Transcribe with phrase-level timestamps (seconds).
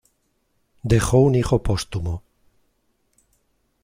[0.81, 2.23] Dejó un hijo póstumo.